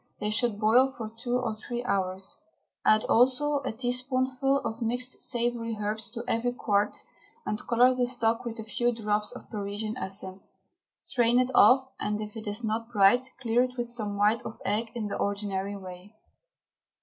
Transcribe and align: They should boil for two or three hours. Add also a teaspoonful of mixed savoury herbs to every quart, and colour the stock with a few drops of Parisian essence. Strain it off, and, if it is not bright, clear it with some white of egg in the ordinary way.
They 0.19 0.31
should 0.31 0.59
boil 0.59 0.91
for 0.97 1.11
two 1.21 1.37
or 1.37 1.55
three 1.55 1.83
hours. 1.83 2.39
Add 2.83 3.03
also 3.03 3.59
a 3.59 3.71
teaspoonful 3.71 4.57
of 4.65 4.81
mixed 4.81 5.21
savoury 5.21 5.77
herbs 5.79 6.09
to 6.13 6.23
every 6.27 6.53
quart, 6.53 7.03
and 7.45 7.59
colour 7.67 7.93
the 7.93 8.07
stock 8.07 8.43
with 8.43 8.57
a 8.57 8.63
few 8.63 8.91
drops 8.93 9.31
of 9.31 9.51
Parisian 9.51 9.97
essence. 9.99 10.57
Strain 10.99 11.37
it 11.37 11.51
off, 11.53 11.87
and, 11.99 12.19
if 12.19 12.35
it 12.35 12.47
is 12.47 12.63
not 12.63 12.91
bright, 12.91 13.27
clear 13.43 13.61
it 13.61 13.77
with 13.77 13.89
some 13.89 14.17
white 14.17 14.41
of 14.41 14.59
egg 14.65 14.89
in 14.95 15.05
the 15.05 15.17
ordinary 15.17 15.75
way. 15.77 16.15